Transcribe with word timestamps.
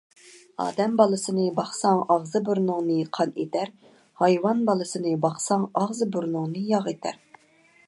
ئادەم 0.63 0.93
بالىسىنى 1.01 1.43
باقساڭ 1.59 1.99
ئاغزى-بۇرنۇڭنى 2.15 2.97
قان 3.19 3.35
ئېتەر، 3.43 3.71
ھايۋان 4.23 4.65
بالىسىنى 4.71 5.15
باقساڭ 5.29 5.69
ئاغزى-بۇرنۇڭنى 5.83 6.67
ياغ 6.75 6.93
ئېتەر. 6.95 7.25